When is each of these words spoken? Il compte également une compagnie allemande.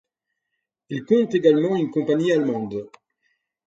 Il 0.89 1.03
compte 1.05 1.35
également 1.35 1.75
une 1.75 1.91
compagnie 1.91 2.31
allemande. 2.31 2.89